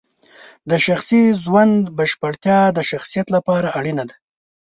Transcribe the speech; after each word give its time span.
د 0.69 0.71
شخصي 0.85 1.21
ژوند 1.43 1.77
بشپړتیا 1.97 2.59
د 2.77 2.79
شخصیت 2.89 3.27
لپاره 3.35 3.67
اړینه 3.79 4.03
ده. 4.09 4.15